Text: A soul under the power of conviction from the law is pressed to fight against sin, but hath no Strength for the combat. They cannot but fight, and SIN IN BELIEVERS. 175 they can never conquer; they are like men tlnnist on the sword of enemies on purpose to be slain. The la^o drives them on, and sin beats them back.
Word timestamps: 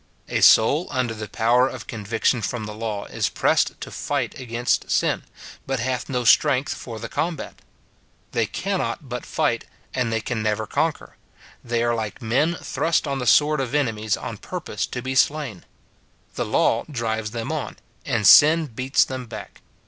A 0.29 0.41
soul 0.41 0.87
under 0.89 1.13
the 1.13 1.29
power 1.29 1.67
of 1.67 1.85
conviction 1.85 2.41
from 2.41 2.65
the 2.65 2.73
law 2.73 3.05
is 3.05 3.29
pressed 3.29 3.79
to 3.81 3.91
fight 3.91 4.39
against 4.39 4.89
sin, 4.89 5.21
but 5.67 5.79
hath 5.79 6.09
no 6.09 6.23
Strength 6.23 6.73
for 6.73 6.97
the 6.99 7.07
combat. 7.07 7.61
They 8.31 8.47
cannot 8.47 9.07
but 9.09 9.27
fight, 9.27 9.65
and 9.93 10.11
SIN 10.11 10.17
IN 10.25 10.41
BELIEVERS. 10.41 10.59
175 10.75 11.63
they 11.63 11.77
can 11.77 11.81
never 11.83 11.83
conquer; 11.83 11.83
they 11.83 11.83
are 11.83 11.93
like 11.93 12.19
men 12.19 12.55
tlnnist 12.55 13.05
on 13.05 13.19
the 13.19 13.27
sword 13.27 13.61
of 13.61 13.75
enemies 13.75 14.17
on 14.17 14.37
purpose 14.37 14.87
to 14.87 15.03
be 15.03 15.13
slain. 15.13 15.65
The 16.33 16.45
la^o 16.47 16.89
drives 16.91 17.29
them 17.29 17.51
on, 17.51 17.77
and 18.03 18.25
sin 18.25 18.65
beats 18.65 19.03
them 19.05 19.27
back. 19.27 19.61